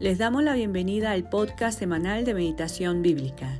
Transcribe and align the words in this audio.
Les 0.00 0.16
damos 0.16 0.44
la 0.44 0.54
bienvenida 0.54 1.10
al 1.10 1.28
podcast 1.28 1.76
semanal 1.76 2.24
de 2.24 2.32
meditación 2.32 3.02
bíblica. 3.02 3.58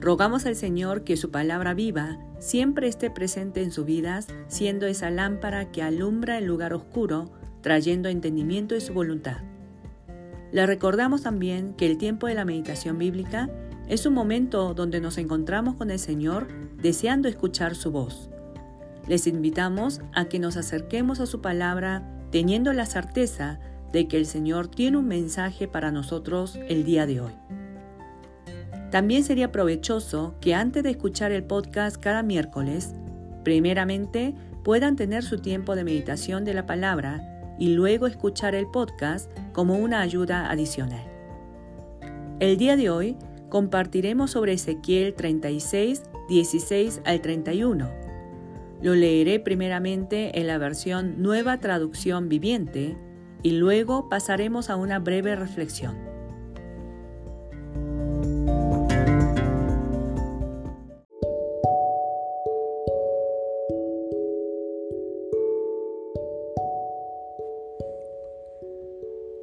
Rogamos 0.00 0.46
al 0.46 0.56
Señor 0.56 1.04
que 1.04 1.18
su 1.18 1.30
palabra 1.30 1.74
viva 1.74 2.18
siempre 2.38 2.88
esté 2.88 3.10
presente 3.10 3.62
en 3.62 3.70
sus 3.70 3.84
vidas, 3.84 4.26
siendo 4.48 4.86
esa 4.86 5.10
lámpara 5.10 5.70
que 5.72 5.82
alumbra 5.82 6.38
el 6.38 6.46
lugar 6.46 6.72
oscuro, 6.72 7.30
trayendo 7.60 8.08
entendimiento 8.08 8.74
de 8.74 8.80
su 8.80 8.94
voluntad. 8.94 9.42
Les 10.50 10.66
recordamos 10.66 11.24
también 11.24 11.74
que 11.74 11.84
el 11.84 11.98
tiempo 11.98 12.26
de 12.26 12.34
la 12.36 12.46
meditación 12.46 12.96
bíblica 12.96 13.50
es 13.86 14.06
un 14.06 14.14
momento 14.14 14.72
donde 14.72 15.02
nos 15.02 15.18
encontramos 15.18 15.74
con 15.74 15.90
el 15.90 15.98
Señor 15.98 16.48
deseando 16.80 17.28
escuchar 17.28 17.74
su 17.74 17.90
voz. 17.90 18.30
Les 19.06 19.26
invitamos 19.26 20.00
a 20.14 20.24
que 20.24 20.38
nos 20.38 20.56
acerquemos 20.56 21.20
a 21.20 21.26
su 21.26 21.42
palabra 21.42 22.02
teniendo 22.30 22.72
la 22.72 22.86
certeza 22.86 23.60
de 23.96 24.08
que 24.08 24.18
el 24.18 24.26
Señor 24.26 24.68
tiene 24.68 24.98
un 24.98 25.08
mensaje 25.08 25.68
para 25.68 25.90
nosotros 25.90 26.58
el 26.68 26.84
día 26.84 27.06
de 27.06 27.22
hoy. 27.22 27.32
También 28.90 29.24
sería 29.24 29.50
provechoso 29.50 30.34
que 30.38 30.54
antes 30.54 30.82
de 30.82 30.90
escuchar 30.90 31.32
el 31.32 31.44
podcast 31.44 31.96
cada 31.96 32.22
miércoles, 32.22 32.94
primeramente 33.42 34.34
puedan 34.64 34.96
tener 34.96 35.22
su 35.22 35.38
tiempo 35.38 35.74
de 35.74 35.84
meditación 35.84 36.44
de 36.44 36.52
la 36.52 36.66
palabra 36.66 37.56
y 37.58 37.68
luego 37.68 38.06
escuchar 38.06 38.54
el 38.54 38.66
podcast 38.66 39.30
como 39.54 39.76
una 39.76 40.02
ayuda 40.02 40.50
adicional. 40.50 41.10
El 42.38 42.58
día 42.58 42.76
de 42.76 42.90
hoy 42.90 43.16
compartiremos 43.48 44.32
sobre 44.32 44.52
Ezequiel 44.52 45.14
36, 45.14 46.02
16 46.28 47.00
al 47.06 47.22
31. 47.22 47.90
Lo 48.82 48.94
leeré 48.94 49.40
primeramente 49.40 50.38
en 50.38 50.48
la 50.48 50.58
versión 50.58 51.22
Nueva 51.22 51.60
Traducción 51.60 52.28
Viviente 52.28 52.98
y 53.46 53.52
luego 53.52 54.08
pasaremos 54.08 54.70
a 54.70 54.74
una 54.74 54.98
breve 54.98 55.36
reflexión. 55.36 55.96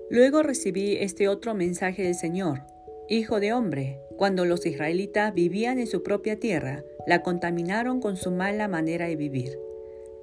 Luego 0.09 0.43
recibí 0.43 0.97
este 0.97 1.29
otro 1.29 1.53
mensaje 1.53 2.03
del 2.03 2.15
Señor. 2.15 2.63
Hijo 3.07 3.39
de 3.39 3.53
hombre, 3.53 4.01
cuando 4.17 4.43
los 4.43 4.65
israelitas 4.65 5.33
vivían 5.33 5.79
en 5.79 5.87
su 5.87 6.03
propia 6.03 6.37
tierra, 6.37 6.83
la 7.07 7.21
contaminaron 7.21 8.01
con 8.01 8.17
su 8.17 8.31
mala 8.31 8.67
manera 8.67 9.07
de 9.07 9.15
vivir. 9.15 9.57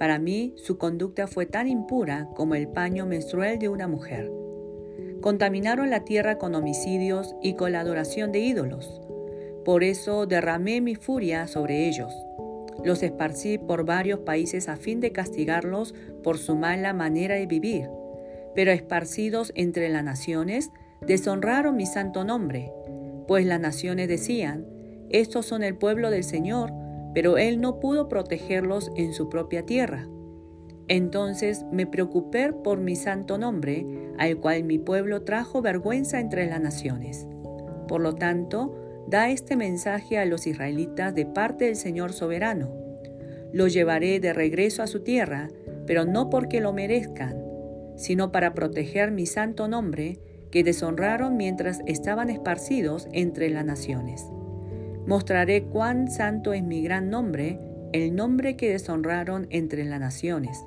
Para 0.01 0.19
mí, 0.19 0.55
su 0.56 0.79
conducta 0.79 1.27
fue 1.27 1.45
tan 1.45 1.69
impura 1.69 2.27
como 2.34 2.55
el 2.55 2.69
paño 2.69 3.05
menstrual 3.05 3.59
de 3.59 3.69
una 3.69 3.87
mujer. 3.87 4.33
Contaminaron 5.20 5.91
la 5.91 6.05
tierra 6.05 6.39
con 6.39 6.55
homicidios 6.55 7.37
y 7.42 7.53
con 7.53 7.73
la 7.73 7.81
adoración 7.81 8.33
de 8.33 8.39
ídolos. 8.39 9.03
Por 9.62 9.84
eso 9.84 10.25
derramé 10.25 10.81
mi 10.81 10.95
furia 10.95 11.47
sobre 11.48 11.87
ellos. 11.87 12.15
Los 12.83 13.03
esparcí 13.03 13.59
por 13.59 13.84
varios 13.84 14.20
países 14.20 14.70
a 14.70 14.77
fin 14.77 15.01
de 15.01 15.12
castigarlos 15.12 15.95
por 16.23 16.39
su 16.39 16.57
mala 16.57 16.95
manera 16.95 17.35
de 17.35 17.45
vivir. 17.45 17.91
Pero 18.55 18.70
esparcidos 18.70 19.53
entre 19.55 19.91
las 19.91 20.03
naciones, 20.03 20.70
deshonraron 21.07 21.77
mi 21.77 21.85
santo 21.85 22.25
nombre, 22.25 22.73
pues 23.29 23.45
las 23.45 23.61
naciones 23.61 24.09
decían, 24.09 24.64
estos 25.11 25.45
son 25.45 25.62
el 25.62 25.77
pueblo 25.77 26.09
del 26.11 26.25
Señor, 26.25 26.73
pero 27.14 27.39
él 27.39 27.61
no 27.61 27.80
pudo 27.80 28.08
protegerlos 28.08 28.91
en 28.97 29.12
su 29.12 29.28
propia 29.28 29.64
tierra. 29.66 30.08
Entonces 30.89 31.64
me 31.70 31.86
preocupé 31.86 32.52
por 32.52 32.80
mi 32.80 32.97
santo 32.97 33.39
nombre, 33.39 33.86
al 34.19 34.39
cual 34.39 34.64
mi 34.64 34.78
pueblo 34.78 35.22
trajo 35.22 35.62
vergüenza 35.62 36.19
entre 36.19 36.47
las 36.47 36.61
naciones. 36.61 37.27
Por 37.86 38.00
lo 38.00 38.14
tanto, 38.17 38.74
da 39.07 39.30
este 39.30 39.57
mensaje 39.57 40.18
a 40.18 40.24
los 40.24 40.46
israelitas 40.46 41.14
de 41.14 41.27
parte 41.27 41.67
del 41.67 41.77
Señor 41.77 42.12
soberano. 42.12 42.70
Los 43.52 43.73
llevaré 43.73 44.20
de 44.20 44.33
regreso 44.33 44.83
a 44.83 44.86
su 44.86 45.01
tierra, 45.01 45.48
pero 45.86 46.05
no 46.05 46.30
porque 46.30 46.61
lo 46.61 46.73
merezcan, 46.73 47.36
sino 47.96 48.33
para 48.33 48.55
proteger 48.55 49.11
mi 49.11 49.27
santo 49.27 49.68
nombre, 49.68 50.18
que 50.51 50.64
deshonraron 50.64 51.36
mientras 51.36 51.80
estaban 51.86 52.30
esparcidos 52.30 53.06
entre 53.12 53.51
las 53.51 53.64
naciones. 53.64 54.27
Mostraré 55.06 55.64
cuán 55.64 56.11
santo 56.11 56.52
es 56.52 56.62
mi 56.62 56.83
gran 56.83 57.11
nombre, 57.11 57.58
el 57.92 58.14
nombre 58.14 58.56
que 58.56 58.70
deshonraron 58.70 59.46
entre 59.50 59.84
las 59.84 60.00
naciones. 60.00 60.64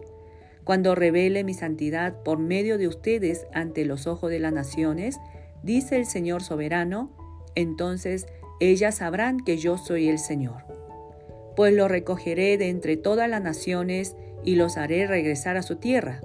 Cuando 0.63 0.95
revele 0.95 1.43
mi 1.43 1.53
santidad 1.53 2.23
por 2.23 2.39
medio 2.39 2.77
de 2.77 2.87
ustedes 2.87 3.47
ante 3.53 3.85
los 3.85 4.07
ojos 4.07 4.29
de 4.29 4.39
las 4.39 4.53
naciones, 4.53 5.19
dice 5.61 5.97
el 5.97 6.05
Señor 6.05 6.41
soberano, 6.41 7.11
entonces 7.55 8.27
ellas 8.59 8.95
sabrán 8.95 9.39
que 9.39 9.57
yo 9.57 9.77
soy 9.77 10.09
el 10.09 10.19
Señor. 10.19 10.63
Pues 11.55 11.73
los 11.73 11.89
recogeré 11.89 12.57
de 12.57 12.69
entre 12.69 12.97
todas 12.97 13.29
las 13.29 13.41
naciones 13.41 14.15
y 14.43 14.55
los 14.55 14.77
haré 14.77 15.05
regresar 15.05 15.57
a 15.57 15.61
su 15.61 15.75
tierra. 15.75 16.21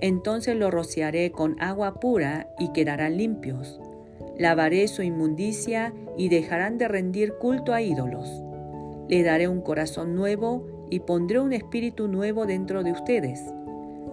Entonces 0.00 0.56
los 0.56 0.72
rociaré 0.72 1.30
con 1.30 1.60
agua 1.60 2.00
pura 2.00 2.48
y 2.58 2.72
quedarán 2.72 3.16
limpios 3.16 3.80
lavaré 4.38 4.86
su 4.88 5.02
inmundicia 5.02 5.92
y 6.18 6.28
dejarán 6.28 6.76
de 6.76 6.88
rendir 6.88 7.34
culto 7.34 7.72
a 7.72 7.80
ídolos. 7.80 8.42
Le 9.08 9.22
daré 9.22 9.48
un 9.48 9.62
corazón 9.62 10.14
nuevo 10.14 10.66
y 10.90 11.00
pondré 11.00 11.38
un 11.38 11.52
espíritu 11.54 12.08
nuevo 12.08 12.44
dentro 12.44 12.82
de 12.82 12.92
ustedes. 12.92 13.40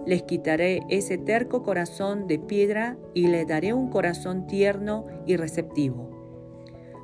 Les 0.06 0.22
quitaré 0.22 0.82
ese 0.88 1.18
terco 1.18 1.64
corazón 1.64 2.28
de 2.28 2.38
piedra 2.38 2.96
y 3.12 3.26
le 3.26 3.44
daré 3.44 3.74
un 3.74 3.90
corazón 3.90 4.46
tierno 4.46 5.06
y 5.26 5.36
receptivo. 5.36 6.08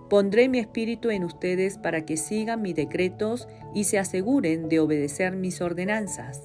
Pondré 0.09 0.49
mi 0.49 0.59
espíritu 0.59 1.11
en 1.11 1.25
ustedes 1.25 1.79
para 1.79 2.05
que 2.05 2.17
sigan 2.17 2.63
mis 2.63 2.77
decretos 2.77 3.49
y 3.75 3.85
se 3.85 3.99
aseguren 3.99 4.69
de 4.69 4.79
obedecer 4.79 5.35
mis 5.35 5.61
ordenanzas. 5.61 6.43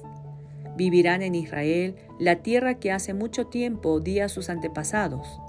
Vivirán 0.76 1.22
en 1.22 1.34
Israel, 1.34 1.96
la 2.18 2.36
tierra 2.36 2.74
que 2.74 2.90
hace 2.90 3.14
mucho 3.14 3.46
tiempo 3.46 4.00
di 4.00 4.20
a 4.20 4.28
sus 4.28 4.48
antepasados 4.48 5.40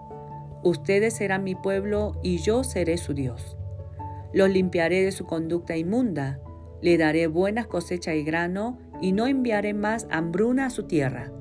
Ustedes 0.63 1.15
serán 1.15 1.43
mi 1.43 1.55
pueblo 1.55 2.19
y 2.21 2.37
yo 2.37 2.63
seré 2.63 2.97
su 2.97 3.13
Dios. 3.13 3.57
Los 4.33 4.49
limpiaré 4.49 5.03
de 5.03 5.11
su 5.11 5.25
conducta 5.25 5.77
inmunda, 5.77 6.39
le 6.81 6.97
daré 6.97 7.27
buenas 7.27 7.67
cosechas 7.67 8.15
y 8.15 8.23
grano 8.23 8.77
y 9.01 9.11
no 9.11 9.27
enviaré 9.27 9.73
más 9.73 10.07
hambruna 10.11 10.67
a 10.67 10.69
su 10.69 10.83
tierra. 10.83 11.31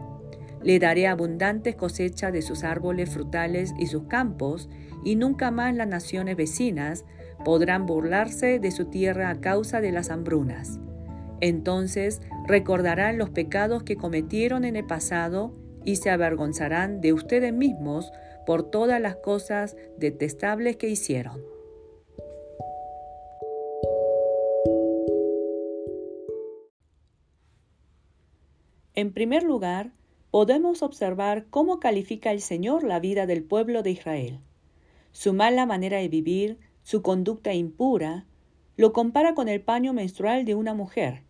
Le 0.63 0.79
daré 0.79 1.07
abundantes 1.07 1.77
cosechas 1.77 2.33
de 2.33 2.43
sus 2.43 2.65
árboles 2.65 3.11
frutales 3.11 3.73
y 3.79 3.87
sus 3.87 4.05
campos, 4.05 4.69
y 5.05 5.15
nunca 5.15 5.51
más 5.51 5.75
las 5.75 5.87
naciones 5.87 6.37
vecinas 6.37 7.05
podrán 7.45 7.87
burlarse 7.87 8.59
de 8.59 8.71
su 8.73 8.87
tierra 8.87 9.31
a 9.31 9.41
causa 9.41 9.81
de 9.81 9.93
las 9.93 10.11
hambrunas. 10.11 10.81
Entonces 11.41 12.21
recordarán 12.47 13.19
los 13.19 13.31
pecados 13.31 13.85
que 13.85 13.97
cometieron 13.97 14.65
en 14.65 14.75
el 14.75 14.85
pasado 14.85 15.55
y 15.85 15.97
se 15.97 16.11
avergonzarán 16.11 17.01
de 17.01 17.13
ustedes 17.13 17.53
mismos 17.53 18.11
por 18.49 18.63
todas 18.63 18.99
las 18.99 19.17
cosas 19.17 19.77
detestables 19.99 20.79
que 20.79 20.89
hicieron. 20.89 21.45
En 28.95 29.13
primer 29.13 29.43
lugar, 29.43 29.93
podemos 30.31 30.83
observar 30.83 31.45
cómo 31.51 31.79
califica 31.79 32.33
el 32.33 32.41
Señor 32.41 32.85
la 32.85 33.01
vida 33.01 33.27
del 33.27 33.45
pueblo 33.45 33.83
de 33.83 33.91
Israel. 33.91 34.39
Su 35.13 35.35
mala 35.35 35.67
manera 35.67 35.99
de 35.99 36.09
vivir, 36.09 36.57
su 36.83 37.03
conducta 37.03 37.53
impura, 37.53 38.25
lo 38.79 38.95
compara 38.95 39.35
con 39.35 39.51
el 39.51 39.61
paño 39.61 39.93
menstrual 39.93 40.47
de 40.47 40.55
una 40.55 40.73
mujer. 40.73 41.23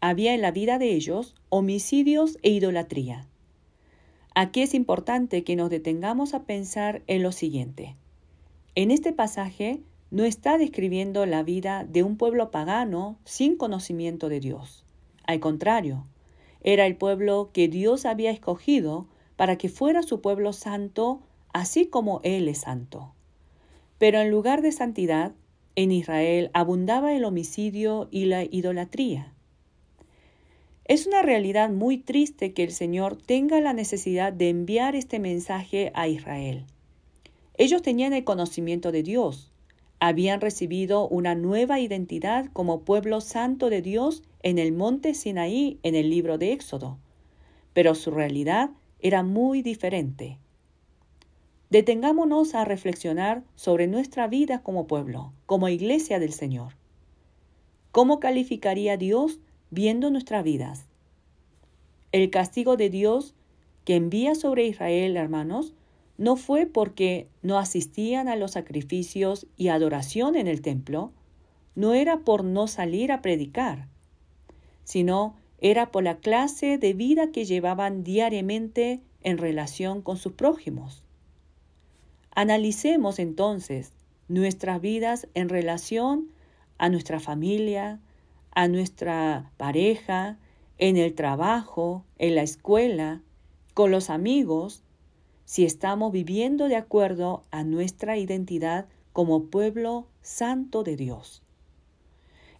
Había 0.00 0.34
en 0.34 0.42
la 0.42 0.50
vida 0.50 0.80
de 0.80 0.94
ellos 0.94 1.36
homicidios 1.48 2.38
e 2.42 2.50
idolatría. 2.50 3.28
Aquí 4.36 4.62
es 4.62 4.74
importante 4.74 5.44
que 5.44 5.54
nos 5.54 5.70
detengamos 5.70 6.34
a 6.34 6.42
pensar 6.42 7.02
en 7.06 7.22
lo 7.22 7.30
siguiente. 7.30 7.94
En 8.74 8.90
este 8.90 9.12
pasaje 9.12 9.80
no 10.10 10.24
está 10.24 10.58
describiendo 10.58 11.24
la 11.24 11.44
vida 11.44 11.84
de 11.84 12.02
un 12.02 12.16
pueblo 12.16 12.50
pagano 12.50 13.16
sin 13.24 13.56
conocimiento 13.56 14.28
de 14.28 14.40
Dios. 14.40 14.84
Al 15.24 15.38
contrario, 15.38 16.06
era 16.62 16.86
el 16.86 16.96
pueblo 16.96 17.50
que 17.52 17.68
Dios 17.68 18.06
había 18.06 18.32
escogido 18.32 19.06
para 19.36 19.56
que 19.56 19.68
fuera 19.68 20.02
su 20.02 20.20
pueblo 20.20 20.52
santo, 20.52 21.20
así 21.52 21.86
como 21.86 22.20
Él 22.24 22.48
es 22.48 22.58
santo. 22.58 23.14
Pero 23.98 24.18
en 24.20 24.30
lugar 24.30 24.62
de 24.62 24.72
santidad, 24.72 25.32
en 25.76 25.92
Israel 25.92 26.50
abundaba 26.54 27.14
el 27.14 27.24
homicidio 27.24 28.08
y 28.10 28.24
la 28.24 28.42
idolatría. 28.44 29.33
Es 30.86 31.06
una 31.06 31.22
realidad 31.22 31.70
muy 31.70 31.96
triste 31.96 32.52
que 32.52 32.62
el 32.62 32.70
Señor 32.70 33.16
tenga 33.16 33.58
la 33.62 33.72
necesidad 33.72 34.34
de 34.34 34.50
enviar 34.50 34.94
este 34.94 35.18
mensaje 35.18 35.90
a 35.94 36.08
Israel. 36.08 36.66
Ellos 37.56 37.80
tenían 37.80 38.12
el 38.12 38.24
conocimiento 38.24 38.92
de 38.92 39.02
Dios, 39.02 39.50
habían 39.98 40.42
recibido 40.42 41.08
una 41.08 41.34
nueva 41.34 41.80
identidad 41.80 42.50
como 42.52 42.80
pueblo 42.80 43.22
santo 43.22 43.70
de 43.70 43.80
Dios 43.80 44.22
en 44.42 44.58
el 44.58 44.72
monte 44.72 45.14
Sinaí 45.14 45.78
en 45.82 45.94
el 45.94 46.10
libro 46.10 46.36
de 46.36 46.52
Éxodo, 46.52 46.98
pero 47.72 47.94
su 47.94 48.10
realidad 48.10 48.68
era 49.00 49.22
muy 49.22 49.62
diferente. 49.62 50.38
detengámonos 51.70 52.54
a 52.54 52.64
reflexionar 52.64 53.42
sobre 53.56 53.86
nuestra 53.86 54.28
vida 54.28 54.62
como 54.62 54.86
pueblo, 54.86 55.32
como 55.46 55.68
iglesia 55.68 56.20
del 56.20 56.32
Señor. 56.32 56.74
¿Cómo 57.90 58.20
calificaría 58.20 58.96
Dios 58.96 59.40
viendo 59.74 60.08
nuestras 60.08 60.44
vidas? 60.44 60.86
El 62.12 62.30
castigo 62.30 62.76
de 62.76 62.90
Dios 62.90 63.34
que 63.84 63.96
envía 63.96 64.34
sobre 64.34 64.66
Israel, 64.66 65.16
hermanos, 65.16 65.74
no 66.16 66.36
fue 66.36 66.66
porque 66.66 67.26
no 67.42 67.58
asistían 67.58 68.28
a 68.28 68.36
los 68.36 68.52
sacrificios 68.52 69.46
y 69.56 69.68
adoración 69.68 70.36
en 70.36 70.46
el 70.46 70.62
templo, 70.62 71.12
no 71.74 71.92
era 71.92 72.20
por 72.20 72.44
no 72.44 72.68
salir 72.68 73.10
a 73.10 73.20
predicar, 73.20 73.88
sino 74.84 75.34
era 75.60 75.90
por 75.90 76.04
la 76.04 76.18
clase 76.18 76.78
de 76.78 76.92
vida 76.92 77.32
que 77.32 77.44
llevaban 77.44 78.04
diariamente 78.04 79.00
en 79.22 79.38
relación 79.38 80.02
con 80.02 80.16
sus 80.16 80.34
prójimos. 80.34 81.02
Analicemos 82.34 83.18
entonces 83.18 83.92
nuestras 84.28 84.80
vidas 84.80 85.26
en 85.34 85.48
relación 85.48 86.28
a 86.78 86.88
nuestra 86.88 87.18
familia, 87.18 87.98
a 88.54 88.68
nuestra 88.68 89.50
pareja, 89.56 90.38
en 90.78 90.96
el 90.96 91.14
trabajo, 91.14 92.04
en 92.18 92.34
la 92.34 92.42
escuela, 92.42 93.22
con 93.74 93.90
los 93.90 94.10
amigos, 94.10 94.82
si 95.44 95.64
estamos 95.64 96.12
viviendo 96.12 96.68
de 96.68 96.76
acuerdo 96.76 97.44
a 97.50 97.64
nuestra 97.64 98.16
identidad 98.16 98.86
como 99.12 99.44
pueblo 99.46 100.06
santo 100.22 100.82
de 100.82 100.96
Dios. 100.96 101.42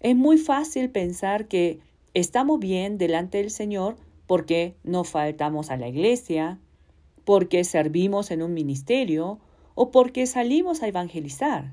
Es 0.00 0.14
muy 0.14 0.38
fácil 0.38 0.91
pensar 0.91 1.49
que 1.49 1.81
estamos 2.12 2.61
bien 2.61 2.99
delante 2.99 3.38
del 3.38 3.50
Señor 3.50 3.96
porque 4.26 4.76
no 4.85 5.05
faltamos 5.05 5.70
a 5.70 5.76
la 5.76 5.88
iglesia, 5.88 6.58
porque 7.25 7.64
servimos 7.64 8.31
en 8.31 8.43
un 8.43 8.55
ministerio 8.55 9.38
o 9.75 9.91
porque 9.91 10.26
salimos 10.26 10.82
a 10.82 10.88
evangelizar. 10.88 11.73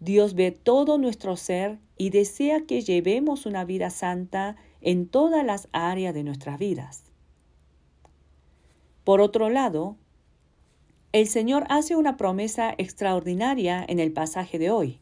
Dios 0.00 0.34
ve 0.34 0.50
todo 0.50 0.96
nuestro 0.96 1.36
ser 1.36 1.78
y 1.98 2.08
desea 2.08 2.62
que 2.62 2.80
llevemos 2.80 3.44
una 3.44 3.66
vida 3.66 3.90
santa 3.90 4.56
en 4.80 5.06
todas 5.06 5.44
las 5.44 5.68
áreas 5.72 6.14
de 6.14 6.24
nuestras 6.24 6.58
vidas. 6.58 7.04
Por 9.04 9.20
otro 9.20 9.50
lado, 9.50 9.96
el 11.12 11.26
Señor 11.26 11.66
hace 11.68 11.96
una 11.96 12.16
promesa 12.16 12.74
extraordinaria 12.78 13.84
en 13.86 13.98
el 13.98 14.10
pasaje 14.10 14.58
de 14.58 14.70
hoy. 14.70 15.00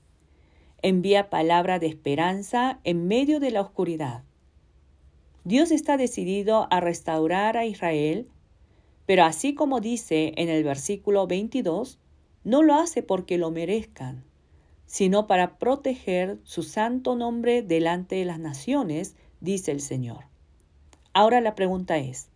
Envía 0.82 1.30
palabra 1.30 1.78
de 1.78 1.86
esperanza 1.86 2.80
en 2.82 3.06
medio 3.06 3.38
de 3.38 3.52
la 3.52 3.60
oscuridad. 3.60 4.24
Dios 5.44 5.70
está 5.70 5.96
decidido 5.96 6.66
a 6.70 6.80
restaurar 6.80 7.56
a 7.56 7.66
Israel, 7.66 8.28
pero 9.06 9.22
así 9.24 9.54
como 9.54 9.80
dice 9.80 10.32
en 10.36 10.48
el 10.48 10.64
versículo 10.64 11.28
22, 11.28 12.00
no 12.42 12.62
lo 12.62 12.74
hace 12.74 13.02
porque 13.02 13.38
lo 13.38 13.50
merezcan, 13.50 14.24
sino 14.88 15.26
para 15.26 15.58
proteger 15.58 16.38
su 16.44 16.62
santo 16.62 17.14
nombre 17.14 17.62
delante 17.62 18.16
de 18.16 18.24
las 18.24 18.40
naciones, 18.40 19.14
dice 19.40 19.70
el 19.70 19.82
Señor. 19.82 20.24
Ahora 21.12 21.42
la 21.42 21.54
pregunta 21.54 21.98
es, 21.98 22.30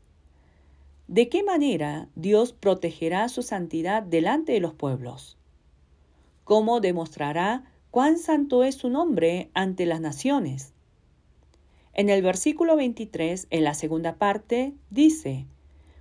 ¿De 1.08 1.30
qué 1.30 1.42
manera 1.42 2.08
Dios 2.14 2.52
protegerá 2.52 3.28
su 3.30 3.42
santidad 3.42 4.02
delante 4.02 4.52
de 4.52 4.60
los 4.60 4.74
pueblos? 4.74 5.38
¿Cómo 6.44 6.80
demostrará 6.80 7.64
cuán 7.90 8.18
santo 8.18 8.64
es 8.64 8.74
su 8.74 8.90
nombre 8.90 9.50
ante 9.54 9.86
las 9.86 10.02
naciones? 10.02 10.74
En 11.94 12.10
el 12.10 12.20
versículo 12.20 12.76
23, 12.76 13.46
en 13.48 13.64
la 13.64 13.72
segunda 13.72 14.16
parte, 14.16 14.74
dice, 14.90 15.46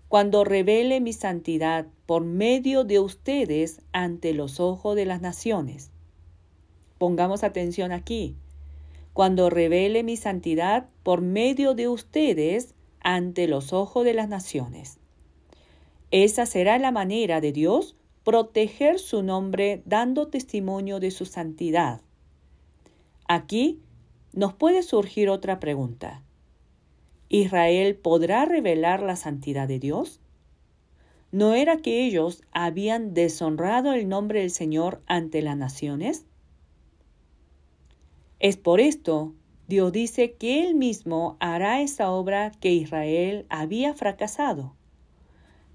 Cuando 0.10 0.44
revele 0.44 1.00
mi 1.00 1.14
santidad 1.14 1.88
por 2.06 2.26
medio 2.26 2.84
de 2.84 3.00
ustedes 3.00 3.82
ante 3.94 4.34
los 4.34 4.60
ojos 4.60 4.98
de 4.98 5.06
las 5.06 5.22
naciones. 5.22 5.92
Pongamos 7.02 7.44
atención 7.44 7.92
aquí. 7.92 8.36
Cuando 9.14 9.50
revele 9.50 10.04
mi 10.04 10.18
santidad 10.18 10.88
por 11.02 11.22
medio 11.22 11.74
de 11.74 11.88
ustedes 11.88 12.76
ante 13.00 13.48
los 13.48 13.74
ojos 13.74 14.06
de 14.06 14.14
las 14.14 14.30
naciones. 14.30 15.00
Esa 16.12 16.46
será 16.46 16.78
la 16.78 16.92
manera 16.92 17.42
de 17.42 17.54
Dios 17.54 17.96
proteger 18.24 19.00
su 19.00 19.24
nombre 19.24 19.82
dando 19.86 20.28
testimonio 20.28 21.00
de 21.00 21.10
su 21.10 21.26
santidad. 21.26 22.02
Aquí 23.28 23.80
nos 24.32 24.54
puede 24.54 24.84
surgir 24.84 25.28
otra 25.30 25.60
pregunta. 25.60 26.22
¿Israel 27.30 27.96
podrá 27.96 28.46
revelar 28.46 29.02
la 29.02 29.16
santidad 29.16 29.68
de 29.68 29.80
Dios? 29.80 30.20
¿No 31.32 31.56
era 31.56 31.78
que 31.78 32.06
ellos 32.06 32.44
habían 32.52 33.16
deshonrado 33.16 33.94
el 33.94 34.08
nombre 34.08 34.42
del 34.42 34.52
Señor 34.52 35.02
ante 35.08 35.42
las 35.42 35.58
naciones? 35.58 36.26
Es 38.42 38.58
por 38.58 38.82
esto 38.82 39.36
Dios 39.68 39.92
dice 39.92 40.34
que 40.34 40.66
Él 40.66 40.74
mismo 40.74 41.38
hará 41.40 41.84
esa 41.84 42.10
obra 42.10 42.52
que 42.60 42.74
Israel 42.74 43.46
había 43.50 43.94
fracasado. 43.94 44.74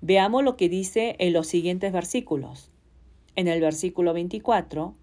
Veamos 0.00 0.42
lo 0.42 0.56
que 0.56 0.68
dice 0.68 1.14
en 1.20 1.32
los 1.32 1.46
siguientes 1.46 1.92
versículos. 1.92 2.72
En 3.36 3.46
el 3.46 3.60
versículo 3.60 4.12
24, 4.12 4.96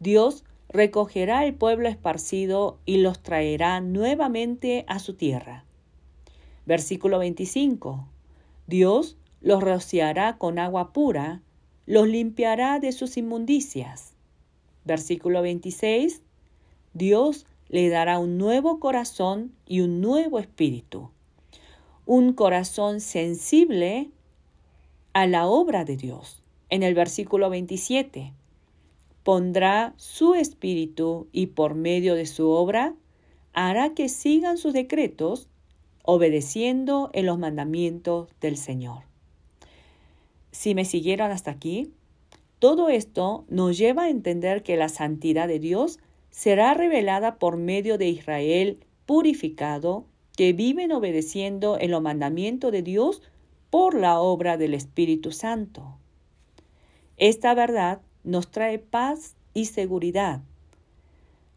Dios 0.00 0.44
recogerá 0.68 1.44
el 1.44 1.54
pueblo 1.54 1.88
esparcido 1.88 2.80
y 2.84 2.96
los 2.96 3.22
traerá 3.22 3.80
nuevamente 3.80 4.84
a 4.88 4.98
su 4.98 5.14
tierra. 5.14 5.64
Versículo 6.66 7.20
25. 7.20 8.04
Dios 8.66 9.16
los 9.40 9.62
rociará 9.62 10.38
con 10.38 10.58
agua 10.58 10.92
pura, 10.92 11.40
los 11.86 12.08
limpiará 12.08 12.80
de 12.80 12.90
sus 12.90 13.16
inmundicias. 13.16 14.16
Versículo 14.84 15.40
26. 15.42 16.22
Dios 16.96 17.46
le 17.68 17.88
dará 17.88 18.18
un 18.18 18.38
nuevo 18.38 18.80
corazón 18.80 19.52
y 19.66 19.80
un 19.80 20.00
nuevo 20.00 20.38
espíritu. 20.38 21.10
Un 22.06 22.32
corazón 22.32 23.00
sensible 23.00 24.10
a 25.12 25.26
la 25.26 25.46
obra 25.46 25.84
de 25.84 25.96
Dios. 25.96 26.42
En 26.70 26.82
el 26.82 26.94
versículo 26.94 27.50
27, 27.50 28.32
pondrá 29.22 29.94
su 29.96 30.34
espíritu 30.34 31.28
y 31.32 31.48
por 31.48 31.74
medio 31.74 32.14
de 32.14 32.26
su 32.26 32.48
obra 32.48 32.94
hará 33.52 33.94
que 33.94 34.08
sigan 34.08 34.58
sus 34.58 34.72
decretos, 34.72 35.48
obedeciendo 36.02 37.10
en 37.12 37.26
los 37.26 37.38
mandamientos 37.38 38.28
del 38.40 38.56
Señor. 38.56 39.02
Si 40.52 40.74
me 40.74 40.84
siguieron 40.84 41.30
hasta 41.30 41.50
aquí, 41.50 41.90
todo 42.58 42.88
esto 42.88 43.44
nos 43.48 43.76
lleva 43.76 44.04
a 44.04 44.10
entender 44.10 44.62
que 44.62 44.76
la 44.76 44.88
santidad 44.88 45.48
de 45.48 45.58
Dios 45.58 45.98
será 46.36 46.74
revelada 46.74 47.38
por 47.38 47.56
medio 47.56 47.96
de 47.96 48.08
Israel 48.08 48.84
purificado, 49.06 50.04
que 50.36 50.52
viven 50.52 50.92
obedeciendo 50.92 51.78
en 51.80 51.90
los 51.90 52.02
mandamientos 52.02 52.70
de 52.72 52.82
Dios 52.82 53.22
por 53.70 53.94
la 53.94 54.20
obra 54.20 54.58
del 54.58 54.74
Espíritu 54.74 55.32
Santo. 55.32 55.96
Esta 57.16 57.54
verdad 57.54 58.02
nos 58.22 58.50
trae 58.50 58.78
paz 58.78 59.34
y 59.54 59.64
seguridad. 59.64 60.42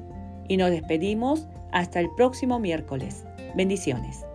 y 0.47 0.57
nos 0.57 0.69
despedimos 0.69 1.47
hasta 1.71 1.99
el 1.99 2.09
próximo 2.15 2.59
miércoles. 2.59 3.25
Bendiciones. 3.55 4.26